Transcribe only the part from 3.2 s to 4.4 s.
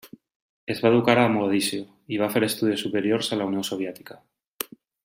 a la Unió Soviètica.